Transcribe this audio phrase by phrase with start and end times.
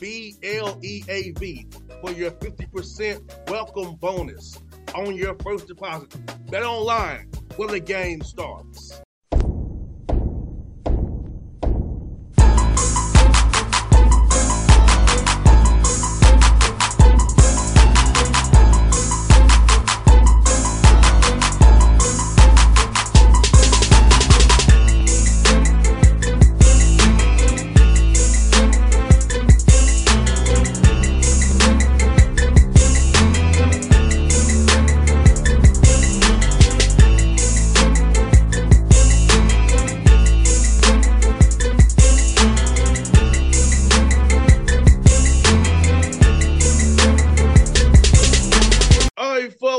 [0.00, 1.66] B L E A V,
[2.00, 4.58] for your 50% welcome bonus
[4.94, 6.14] on your first deposit.
[6.50, 9.02] Bet online where the game starts.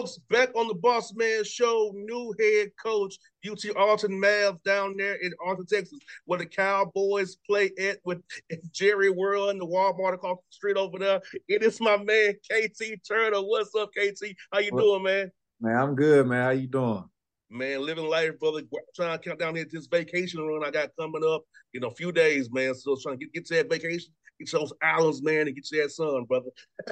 [0.01, 3.17] Folks, back on the Boss Man Show, new head coach,
[3.47, 8.19] UT Arlington Mavs down there in Arlington, Texas, where the Cowboys play at with
[8.71, 11.21] Jerry World and the Walmart across the street over there.
[11.47, 13.41] It is my man, KT Turner.
[13.41, 14.35] What's up, KT?
[14.51, 15.31] How you doing, man?
[15.59, 16.43] Man, I'm good, man.
[16.43, 17.03] How you doing?
[17.51, 18.61] Man, living life, brother.
[18.95, 21.43] Trying to count down here to this vacation run I got coming up.
[21.73, 22.73] You know, a few days, man.
[22.73, 24.13] So trying to get, get to that vacation,
[24.45, 26.49] get those islands, man, and get to that sun, brother.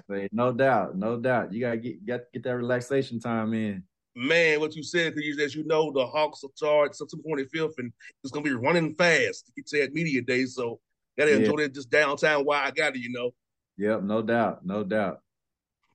[0.07, 1.53] Hey, no doubt, no doubt.
[1.53, 3.83] You gotta get get get that relaxation time in.
[4.15, 7.93] Man, what you said, because as you know, the Hawks are charged September 25th, and
[8.23, 10.45] it's going to be running fast to get to that media day.
[10.45, 10.79] So,
[11.17, 11.37] got to Yeah.
[11.37, 13.31] enjoy that just downtown while I got it, you know.
[13.77, 15.21] Yep, no doubt, no doubt.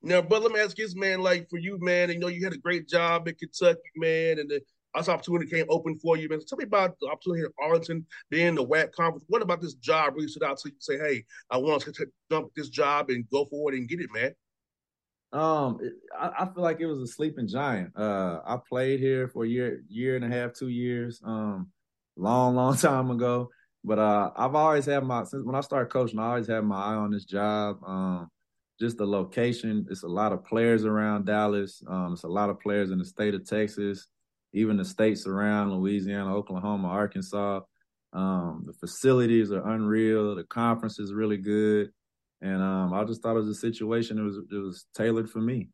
[0.01, 2.45] Now, but let me ask you this, man, like for you, man, you know, you
[2.45, 4.63] had a great job in Kentucky, man, and the
[4.97, 6.41] this opportunity came open for you, man.
[6.47, 9.25] Tell me about the opportunity at Arlington, being the WAC conference.
[9.29, 10.75] What about this job really stood out to you?
[10.79, 14.33] Say, hey, I want to jump this job and go forward and get it, man.
[15.33, 17.97] Um, it- I, I feel like it was a sleeping giant.
[17.97, 21.21] Uh, I played here for a year, year and a half, two years.
[21.25, 21.71] Um,
[22.17, 23.51] long, long time ago.
[23.83, 26.81] But uh, I've always had my since when I started coaching, I always had my
[26.81, 27.79] eye on this job.
[27.87, 28.31] Um,
[28.81, 29.87] just the location.
[29.91, 31.83] It's a lot of players around Dallas.
[31.87, 34.09] Um, it's a lot of players in the state of Texas,
[34.55, 37.61] even the states around Louisiana, Oklahoma, Arkansas.
[38.13, 40.37] Um, the facilities are unreal.
[40.37, 41.91] The conference is really good.
[42.41, 44.19] And um, I just thought it was a situation.
[44.19, 45.69] It was it was tailored for me.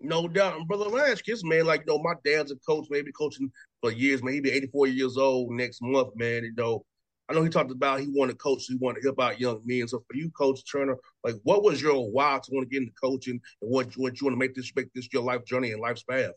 [0.00, 0.56] No doubt.
[0.56, 1.66] And brother, let me ask this, man.
[1.66, 3.50] Like, you know, my dad's a coach, maybe coaching
[3.82, 4.34] for years, man.
[4.34, 6.44] He'll be 84 years old next month, man.
[6.44, 6.84] You know,
[7.28, 9.60] I know he talked about he wanted to coach, he wanted to help out young
[9.66, 9.86] men.
[9.88, 12.94] So for you, Coach Turner, like what was your why to want to get into
[12.94, 15.80] coaching and what, what you want to make this make this your life journey and
[15.80, 16.30] life's path?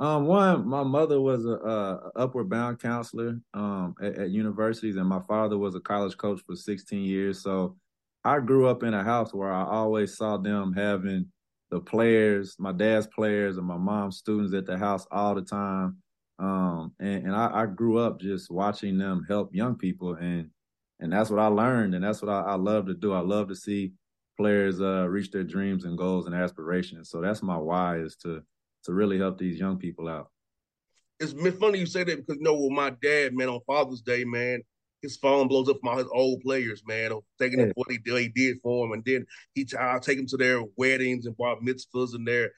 [0.00, 5.08] Um, one, my mother was a, a upward bound counselor um, at, at universities, and
[5.08, 7.42] my father was a college coach for 16 years.
[7.42, 7.76] So
[8.24, 11.26] I grew up in a house where I always saw them having
[11.70, 15.98] the players, my dad's players, and my mom's students at the house all the time.
[16.40, 20.50] Um, and, and I, I grew up just watching them help young people, and
[21.00, 23.12] and that's what I learned, and that's what I, I love to do.
[23.12, 23.92] I love to see
[24.36, 27.10] players uh, reach their dreams and goals and aspirations.
[27.10, 28.42] So that's my why is to
[28.84, 30.30] to really help these young people out.
[31.20, 34.24] It's funny you say that because you know, with my dad, man, on Father's Day,
[34.24, 34.62] man,
[35.00, 37.72] his phone blows up from all his old players, man, taking Yeah.
[37.74, 40.62] what he did, he did for him, and then he I take him to their
[40.76, 42.50] weddings and bar mitzvahs and their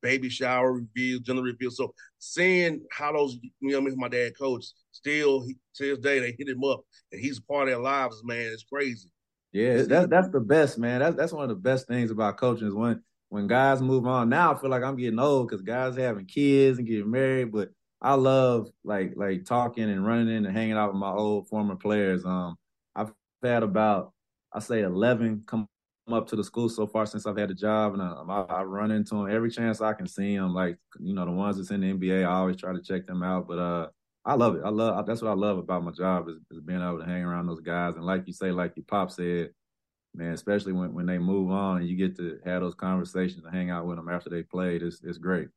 [0.00, 1.76] baby shower reveals, gender reveals.
[1.76, 6.34] So seeing how those, you know, my dad coach still he, to this day they
[6.38, 8.50] hit him up and he's a part of their lives, man.
[8.52, 9.08] It's crazy.
[9.52, 11.00] Yeah, that that's the best, man.
[11.00, 13.02] That's that's one of the best things about coaching is when
[13.32, 14.28] when guys move on.
[14.28, 17.70] Now I feel like I'm getting old because guys having kids and getting married, but
[17.98, 21.74] I love like like talking and running in and hanging out with my old former
[21.74, 22.26] players.
[22.26, 22.56] Um,
[22.94, 23.10] I've
[23.42, 24.12] had about
[24.52, 25.66] I say eleven come
[26.10, 28.90] up to the school so far since I've had a job, and I, I, run
[28.90, 30.52] into them every chance I can see them.
[30.52, 33.22] Like you know, the ones that's in the NBA, I always try to check them
[33.22, 33.48] out.
[33.48, 33.88] But uh,
[34.26, 34.62] I love it.
[34.62, 37.24] I love that's what I love about my job is, is being able to hang
[37.24, 37.94] around those guys.
[37.94, 39.52] And like you say, like your pop said,
[40.14, 43.54] man, especially when, when they move on and you get to have those conversations and
[43.54, 45.48] hang out with them after they played, it's it's great.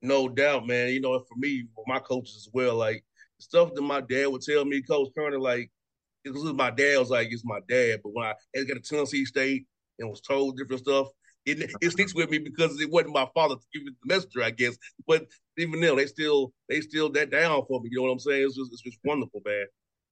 [0.00, 0.88] No doubt, man.
[0.88, 3.04] You know, for me, for my coaches as well, like
[3.38, 5.70] stuff that my dad would tell me, Coach Turner, like
[6.24, 8.00] because my dad was like, it's my dad.
[8.02, 9.66] But when I had to Tennessee State
[9.98, 11.08] and was told different stuff,
[11.44, 14.76] it, it sticks with me because it wasn't my father giving the messenger, I guess.
[15.06, 15.26] But
[15.58, 17.88] even then, they still they still that down for me.
[17.90, 18.44] You know what I'm saying?
[18.44, 19.66] It's just it's just wonderful, man.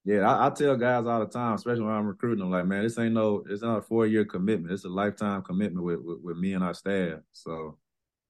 [0.05, 2.83] Yeah, I, I, tell guys all the time, especially when I'm recruiting them, like, man,
[2.83, 4.73] this ain't no, it's not a four year commitment.
[4.73, 7.19] It's a lifetime commitment with, with, with me and our staff.
[7.33, 7.77] So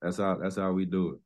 [0.02, 1.18] that's how that's how we do it.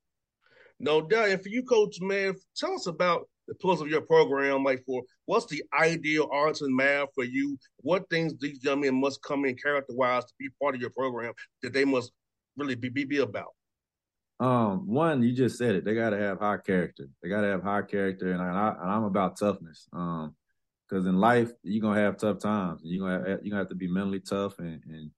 [0.79, 1.31] No doubt.
[1.31, 4.64] And for you, coach, man, tell us about the pillars of your program.
[4.64, 7.56] Like, for what's the ideal arts and math for you?
[7.79, 10.90] What things these young men must come in character wise to be part of your
[10.90, 11.32] program
[11.62, 12.12] that they must
[12.56, 13.55] really be, be, be about?
[14.41, 15.85] Um, one, you just said it.
[15.85, 17.09] They got to have high character.
[17.23, 19.89] They got to have high character, and, I, and I'm about toughness.
[19.93, 20.35] Um,
[20.89, 22.81] because in life you're gonna have tough times.
[22.85, 25.11] You're gonna have, you're gonna have to be mentally tough and, and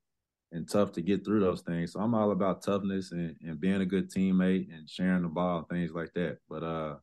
[0.53, 1.93] and tough to get through those things.
[1.93, 5.67] So I'm all about toughness and, and being a good teammate and sharing the ball
[5.69, 6.39] things like that.
[6.49, 6.97] But uh,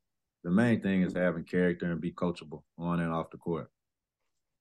[0.43, 3.69] the main thing is having character and be coachable on and off the court.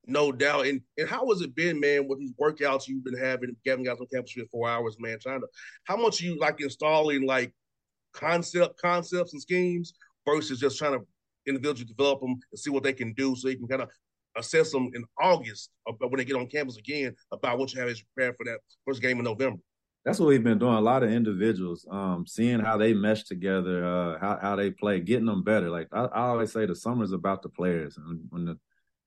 [0.07, 0.67] No doubt.
[0.67, 3.99] And and how has it been, man, with these workouts you've been having, having guys
[4.01, 5.47] on campus for four hours, man, trying to
[5.85, 7.53] how much you like installing like
[8.13, 9.95] concept concepts and schemes
[10.27, 11.07] versus just trying to
[11.47, 13.89] individually develop them and see what they can do so you can kind of
[14.37, 18.03] assess them in August when they get on campus again about what you have as
[18.03, 19.61] prepared for that first game in November.
[20.05, 20.75] That's what we've been doing.
[20.75, 24.99] A lot of individuals, um, seeing how they mesh together, uh, how how they play,
[24.99, 25.71] getting them better.
[25.71, 28.59] Like I, I always say, the summer's about the players, and when the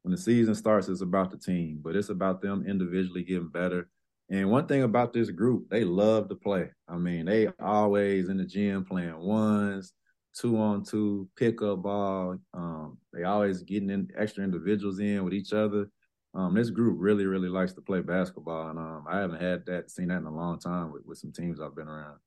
[0.06, 3.90] when the season starts, it's about the team, but it's about them individually getting better.
[4.30, 6.70] And one thing about this group, they love to play.
[6.88, 9.94] I mean, they always in the gym playing ones,
[10.40, 12.38] two on two, pickup ball.
[12.54, 15.90] Um, they always getting in extra individuals in with each other.
[16.36, 19.90] Um, this group really, really likes to play basketball, and um, I haven't had that
[19.90, 22.20] seen that in a long time with, with some teams I've been around.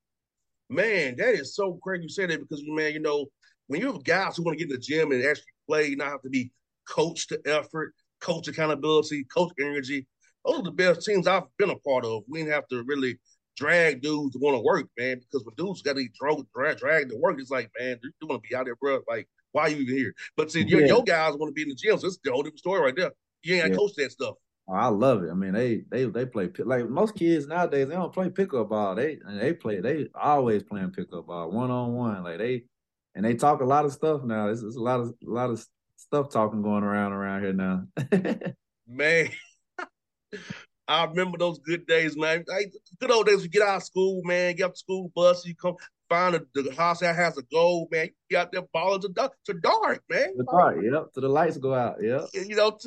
[0.69, 3.27] Man, that is so great you say that because man, you know,
[3.69, 6.09] when you have guys who want to get in the gym and actually play, not
[6.09, 6.51] have to be
[6.89, 10.07] coach to effort, coach accountability, coach energy.
[10.45, 12.23] Those are the best teams I've been a part of.
[12.29, 13.19] We didn't have to really
[13.57, 17.09] drag dudes to want to work, man, because when dudes got to drag, drag, drag
[17.11, 19.01] to work, it's like, man, you, want to be out there, bro.
[19.09, 20.15] Like, why are you even here?
[20.37, 20.79] But see, yeah.
[20.79, 22.81] your, your guys want to be in the gym, so it's the whole different story
[22.81, 23.13] right there.
[23.43, 23.77] You ain't got yeah.
[23.77, 24.35] coach that stuff.
[24.69, 25.31] Oh, I love it.
[25.31, 27.89] I mean, they they they play like most kids nowadays.
[27.89, 28.95] They don't play pickup ball.
[28.95, 29.81] They they play.
[29.81, 32.23] They always playing pickup ball, one on one.
[32.23, 32.65] Like they
[33.15, 34.49] and they talk a lot of stuff now.
[34.49, 35.65] It's, there's a lot of a lot of
[35.99, 37.85] stuff talking going around around here now.
[38.89, 39.29] Man,
[40.89, 42.45] I remember those good days, man.
[42.49, 43.43] Like, good old days.
[43.43, 44.57] You get out of school, man.
[44.57, 45.45] Get up the school bus.
[45.45, 45.77] You come
[46.09, 48.09] find a, the house that has a goal, man.
[48.31, 50.35] You out there balling to dark, to dark, man.
[50.39, 51.13] To dark, yep.
[51.13, 52.29] To the lights go out, yep.
[52.33, 52.79] You know,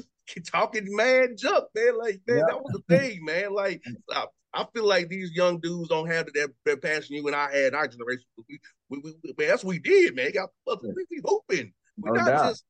[0.47, 1.99] talking mad junk, man.
[1.99, 2.47] Like, man, yep.
[2.47, 3.53] that was the thing, man.
[3.53, 7.35] Like, I, I, feel like these young dudes don't have that, that passion you and
[7.35, 8.23] I had in our generation.
[8.49, 8.59] We,
[8.89, 10.31] we, we, man, that's what we did, man.
[10.31, 10.49] Got
[10.81, 11.71] we, we hooping.
[11.99, 12.49] We're no not doubt.
[12.49, 12.63] just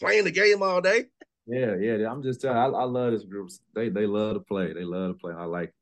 [0.00, 1.04] playing the game all day.
[1.46, 2.10] Yeah, yeah.
[2.10, 2.58] I'm just telling.
[2.58, 3.50] I, I love this group.
[3.74, 4.72] They they love to play.
[4.72, 5.32] They love to play.
[5.36, 5.68] I like.
[5.68, 5.74] It.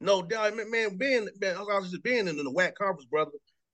[0.00, 0.70] No man.
[0.70, 3.30] Man, being man, I was just being in the WAC conference, brother.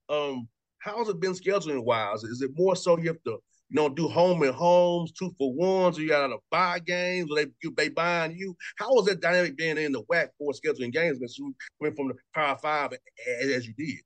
[0.08, 2.22] Um, how's it been scheduling wise?
[2.22, 3.38] Is it more so you have to,
[3.70, 7.30] you know, do home and homes, two for ones, or you got to buy games,
[7.30, 8.56] or they they buying you?
[8.78, 11.28] How was that dynamic being in the WAC for scheduling games, man?
[11.36, 12.92] You went from the Power Five
[13.42, 13.98] as, as you did.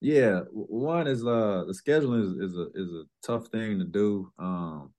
[0.00, 4.32] Yeah, one is uh the scheduling is, is a is a tough thing to do.
[4.38, 4.92] Um,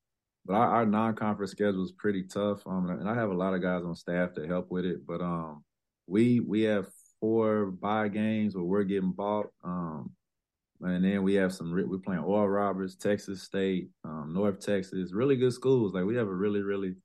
[0.45, 2.65] but our, our non-conference schedule is pretty tough.
[2.65, 5.05] Um, and I have a lot of guys on staff to help with it.
[5.05, 5.63] But um,
[6.07, 6.87] we we have
[7.19, 9.47] four buy games where we're getting bought.
[9.63, 10.11] Um,
[10.81, 11.71] and then we have some.
[11.71, 15.93] We're playing Oral Roberts, Texas State, um, North Texas, really good schools.
[15.93, 16.95] Like we have a really really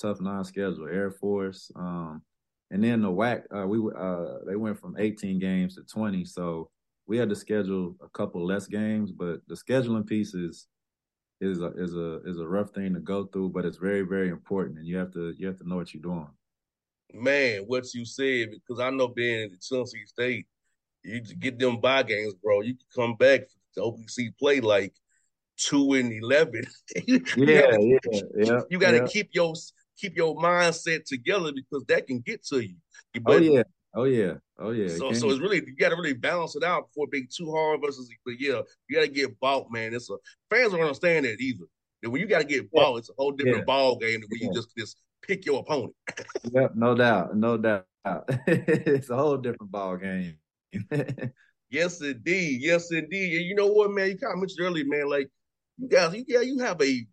[0.00, 0.86] tough non-schedule.
[0.86, 2.22] Air Force, um,
[2.70, 3.42] and then the WAC.
[3.54, 6.70] Uh, we uh, they went from 18 games to 20, so
[7.06, 9.12] we had to schedule a couple less games.
[9.12, 10.66] But the scheduling piece is
[11.40, 14.28] is a is a is a rough thing to go through, but it's very very
[14.28, 16.28] important, and you have to you have to know what you're doing.
[17.12, 20.46] Man, what you said because I know being in the Tennessee State,
[21.02, 22.62] you get them buy games, bro.
[22.62, 23.42] You can come back
[23.74, 24.94] to OVC play like
[25.56, 26.64] two and eleven.
[27.06, 28.60] yeah, yeah, yeah.
[28.70, 29.06] You got to yeah.
[29.06, 29.54] keep your
[29.96, 32.76] keep your mindset together because that can get to you.
[33.16, 33.62] Oh, but, oh yeah,
[33.96, 34.88] Oh yeah, oh yeah.
[34.88, 37.80] So so it's really you got to really balance it out before being too hard
[37.84, 39.94] versus but yeah, you got to get bought, man.
[39.94, 40.16] It's a
[40.50, 41.64] fans don't understand that either.
[42.02, 43.64] That when you got to get bought, it's a whole different yeah.
[43.64, 44.48] ball game than when yeah.
[44.48, 45.94] you just just pick your opponent.
[46.52, 47.86] yep, no doubt, no doubt.
[48.46, 50.36] it's a whole different ball game.
[51.70, 52.60] yes, indeed.
[52.60, 53.38] Yes, indeed.
[53.38, 54.08] And you know what, man?
[54.08, 55.08] You kind of mentioned earlier, man.
[55.08, 55.30] Like
[55.78, 57.06] you guys, you yeah, you have a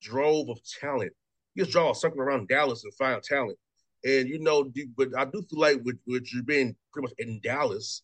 [0.00, 1.12] drove of talent.
[1.54, 3.58] You just draw a circle around Dallas and find talent.
[4.04, 7.40] And you know, but I do feel like with, with you being pretty much in
[7.42, 8.02] Dallas,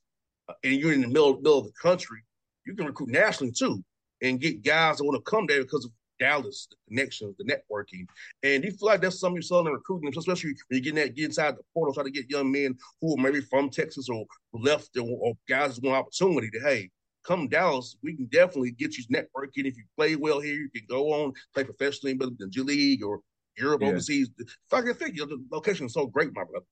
[0.49, 2.19] uh, and you're in the middle middle of the country,
[2.65, 3.83] you can recruit nationally too,
[4.23, 8.07] and get guys that want to come there because of Dallas, the connections, the networking.
[8.43, 11.15] And you feel like that's something you saw in recruiting, especially when you're getting that
[11.15, 14.25] get inside the portal, try to get young men who are maybe from Texas or
[14.53, 16.91] left or, or guys who want opportunity to, hey,
[17.25, 19.67] come Dallas, we can definitely get you networking.
[19.67, 23.05] If you play well here, you can go on, play professionally in the G League
[23.05, 23.21] or
[23.59, 23.89] Europe yeah.
[23.89, 24.31] overseas.
[24.71, 26.67] Fucking think the location is so great, my brother.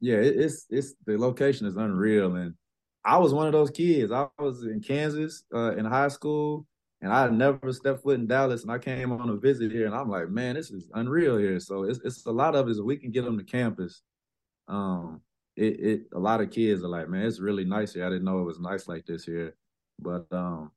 [0.00, 2.54] Yeah, it's it's the location is unreal, and
[3.04, 4.12] I was one of those kids.
[4.12, 6.66] I was in Kansas uh, in high school,
[7.02, 9.94] and I never stepped foot in Dallas, and I came on a visit here, and
[9.94, 11.60] I'm like, man, this is unreal here.
[11.60, 14.02] So it's it's a lot of it is we can get them to campus.
[14.68, 15.20] Um,
[15.56, 18.06] it, it a lot of kids are like, man, it's really nice here.
[18.06, 19.54] I didn't know it was nice like this here,
[19.98, 20.70] but um,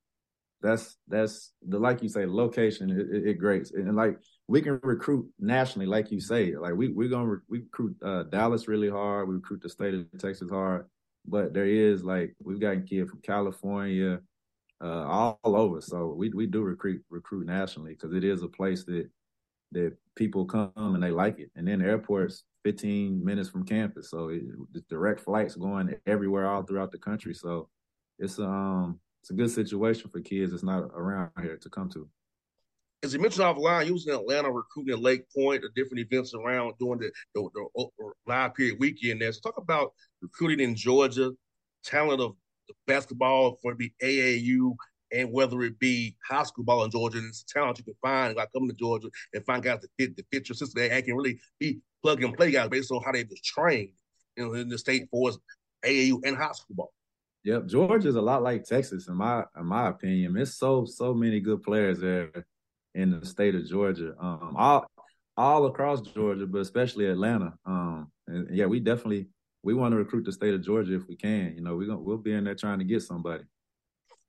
[0.61, 4.79] that's that's the like you say, location it, it, it great, and like we can
[4.83, 6.55] recruit nationally, like you say.
[6.55, 9.27] Like we we're gonna we recruit uh, Dallas really hard.
[9.27, 10.85] We recruit the state of Texas hard,
[11.25, 14.19] but there is like we've gotten kids from California,
[14.83, 15.81] uh, all, all, over.
[15.81, 19.09] So we we do recruit recruit nationally because it is a place that
[19.71, 21.49] that people come and they like it.
[21.55, 24.43] And then the airport's 15 minutes from campus, so it,
[24.89, 27.33] direct flights going everywhere all throughout the country.
[27.33, 27.69] So
[28.19, 32.09] it's um it's a good situation for kids It's not around here to come to.
[33.03, 36.75] As you mentioned offline, you was in Atlanta recruiting at Lake Point, different events around
[36.79, 39.33] during the, the, the, the live period weekend there.
[39.33, 39.91] So talk about
[40.21, 41.33] recruiting in Georgia,
[41.83, 42.35] talent of
[42.69, 44.73] the basketball for the AAU,
[45.11, 48.37] and whether it be high school ball in Georgia, and it's talent you can find
[48.37, 50.81] by coming to Georgia and find guys that fit the fit your system.
[50.81, 53.91] They can really be plug and play guys based on how they was trained
[54.37, 55.31] in the state for
[55.85, 56.93] AAU and high school ball.
[57.43, 60.35] Yep, Georgia's a lot like Texas in my in my opinion.
[60.35, 62.31] There's so so many good players there
[62.95, 64.15] in the state of Georgia.
[64.19, 64.85] Um, all
[65.35, 67.53] all across Georgia, but especially Atlanta.
[67.65, 69.27] Um, and yeah, we definitely
[69.63, 71.53] we want to recruit the state of Georgia if we can.
[71.55, 73.43] You know, we we'll be in there trying to get somebody.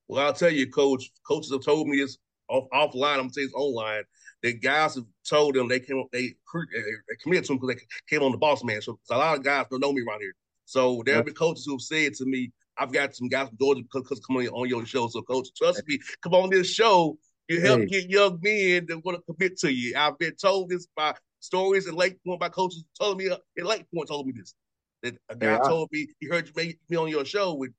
[0.09, 1.11] Well, I'll tell you, coach.
[1.26, 2.18] Coaches have told me this
[2.49, 3.14] off offline.
[3.14, 4.04] I'm gonna say it's online.
[4.42, 8.23] The guys have told them they came they, they committed to them because they came
[8.23, 8.83] on the boss man.
[8.83, 10.35] So, so a lot of guys don't know me around here.
[10.66, 13.59] So there have been coaches who have said to me, I've got some guys from
[13.59, 15.09] Georgia because coming on your show.
[15.09, 17.18] So, coach, trust me, come on this show.
[17.48, 17.86] You help hey.
[17.86, 19.94] get young men that want to commit to you.
[19.96, 23.66] I've been told this by stories in Lake Point by coaches told me uh, in
[23.66, 24.54] Lake Point told me this.
[25.02, 27.54] That a guy hey, told me he heard you make me on your show.
[27.54, 27.72] With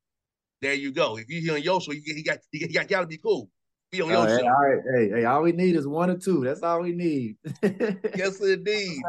[0.62, 1.18] there you go.
[1.18, 3.18] If you hear on your show, he got he got, he got, got to be
[3.18, 3.50] cool.
[3.92, 4.46] Be on your hey, show.
[4.46, 6.44] All right, hey, hey, all we need is one or two.
[6.44, 7.38] That's all we need.
[8.16, 9.02] yes, indeed.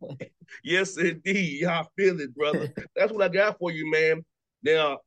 [0.64, 1.62] yes, indeed.
[1.62, 2.72] Y'all feel it, brother.
[2.94, 4.24] That's what I got for you, man.
[4.62, 4.98] Now,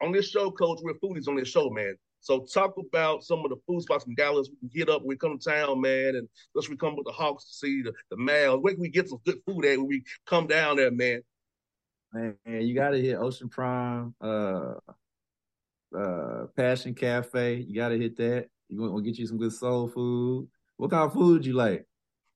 [0.00, 1.96] on this show, Coach, we're foodies on this show, man.
[2.24, 5.08] So talk about some of the food spots in Dallas we can get up when
[5.08, 7.92] we come to town, man, and let's we come with the Hawks to see the,
[8.10, 8.62] the Mavs.
[8.62, 11.20] Where can we get some good food at when we come down there, man?
[12.14, 14.72] Man, you gotta hit Ocean Prime, uh
[15.94, 17.56] uh Passion Cafe.
[17.56, 18.48] You gotta hit that.
[18.70, 20.48] You to get you some good soul food.
[20.78, 21.84] What kind of food you like?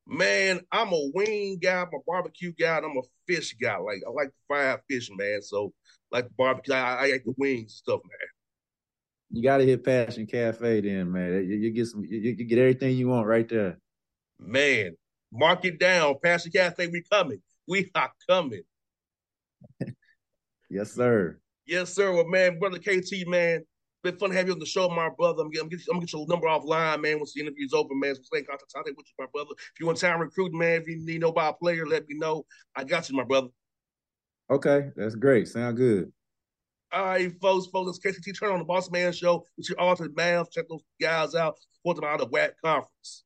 [0.06, 3.78] Man, I'm a wing guy, I'm a barbecue guy, and I'm a fish guy.
[3.78, 5.40] Like I like to fry fish, man.
[5.40, 5.72] So
[6.12, 6.74] like barbecue.
[6.74, 8.28] I, I like the wings stuff, man.
[9.30, 11.32] You got to hit Passion Cafe, then, man.
[11.46, 13.78] You, you get some, you, you, get everything you want right there.
[14.38, 14.96] Man,
[15.30, 16.14] mark it down.
[16.22, 17.42] Passion Cafe, we coming.
[17.66, 18.62] We are coming.
[20.70, 21.38] yes, sir.
[21.66, 22.12] Yes, sir.
[22.12, 23.62] Well, man, brother KT, man,
[24.02, 25.42] been fun to have you on the show, my brother.
[25.42, 27.18] I'm gonna get, I'm gonna get your number offline, man.
[27.18, 28.14] Once the interview's over, man.
[28.14, 29.50] So stay in contact with you, my brother.
[29.58, 32.46] If you want time recruiting, man, if you need a player, let me know.
[32.74, 33.48] I got you, my brother.
[34.50, 35.48] Okay, that's great.
[35.48, 36.10] Sound good.
[36.90, 39.44] All right, folks, folks, it's KT Turner on the Boss Man Show.
[39.58, 40.44] It's your alternate man.
[40.50, 41.58] Check those guys out.
[41.74, 43.24] Support them out of WAC Conference.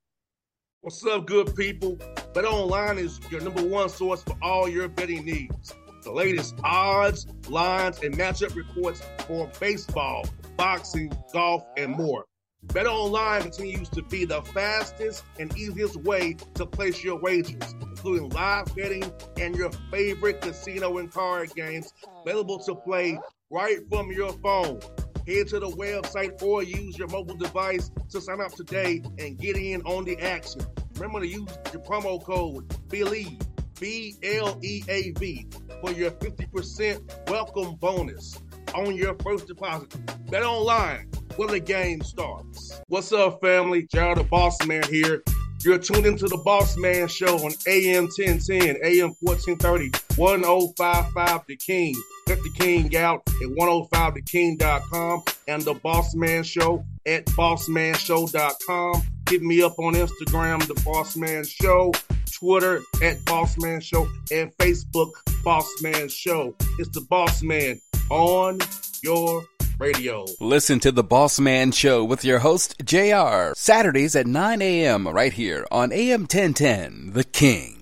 [0.81, 1.97] What's up, good people?
[2.35, 5.73] Bet Online is your number one source for all your betting needs.
[6.03, 10.27] The latest odds, lines, and matchup reports for baseball,
[10.57, 12.25] boxing, golf, and more.
[12.65, 18.29] Bet Online continues to be the fastest and easiest way to place your wagers, including
[18.31, 19.05] live betting
[19.37, 21.93] and your favorite casino and card games
[22.25, 23.19] available to play
[23.53, 24.81] right from your phone.
[25.27, 29.57] Head to the website or use your mobile device to sign up today and get
[29.57, 30.63] in on the action.
[30.95, 33.41] Remember to use your promo code BLEAV,
[33.79, 35.47] B L E A V,
[35.81, 38.39] for your 50% welcome bonus
[38.75, 39.95] on your first deposit.
[40.31, 42.81] Bet online when the game starts.
[42.89, 43.83] What's up, family?
[43.83, 45.23] JR the Boss Man here.
[45.65, 51.95] You're tuned into the Boss Man Show on AM 1010, AM 1430, 1055 The King.
[52.27, 59.03] Let the King out at 105theking.com and the Boss Man Show at bossmanshow.com.
[59.31, 61.93] Hit me up on Instagram, The Boss Man Show,
[62.33, 65.13] Twitter at Boss Man Show, and Facebook,
[65.45, 66.57] Boss Man Show.
[66.81, 68.59] It's the Boss Man on
[69.05, 69.45] your
[69.83, 70.25] radio.
[70.39, 75.09] Listen to the Boss Man Show with your host, JR, Saturdays at 9 a.m.
[75.09, 77.79] right here on AM 1010, The King.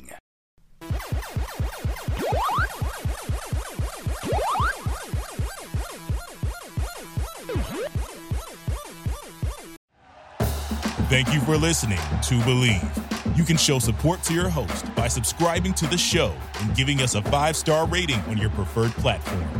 [11.11, 13.37] Thank you for listening to Bleav.
[13.37, 17.15] You can show support to your host by subscribing to the show and giving us
[17.15, 19.60] a five star rating on your preferred platform.